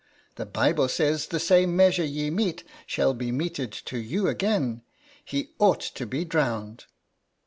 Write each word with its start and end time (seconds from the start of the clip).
The 0.33 0.47
Bible 0.47 0.89
says 0.89 1.27
the 1.27 1.39
same 1.39 1.75
measure 1.75 2.03
ye 2.03 2.31
mete 2.31 2.63
shall 2.87 3.13
be 3.13 3.31
meted 3.31 3.71
to 3.85 3.99
you 3.99 4.27
again. 4.27 4.81
He 5.23 5.51
ought 5.59 5.81
to 5.93 6.07
be 6.07 6.25
drowned." 6.25 6.85